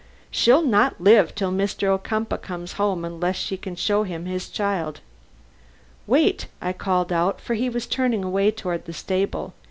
She'll 0.31 0.63
not 0.63 0.99
live 0.99 1.35
till 1.35 1.51
Mr. 1.51 1.89
Ocumpaugh 1.95 2.41
comes 2.41 2.73
home 2.73 3.05
unless 3.05 3.35
she 3.35 3.55
can 3.55 3.75
show 3.75 4.01
him 4.01 4.25
his 4.25 4.49
child." 4.49 4.99
"Wait!" 6.07 6.47
I 6.59 6.73
called 6.73 7.11
out, 7.13 7.39
for 7.39 7.53
he 7.53 7.69
was 7.69 7.85
turning 7.85 8.23
away 8.23 8.49
toward 8.49 8.85
the 8.85 8.93
stable. 8.93 9.53